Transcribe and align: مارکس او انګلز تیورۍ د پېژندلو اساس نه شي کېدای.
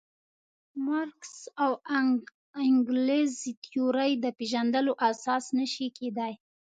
مارکس 0.85 1.35
او 1.63 1.71
انګلز 2.65 3.33
تیورۍ 3.63 4.11
د 4.23 4.25
پېژندلو 4.37 4.93
اساس 5.09 5.45
نه 5.57 5.65
شي 5.73 5.87
کېدای. 5.97 6.33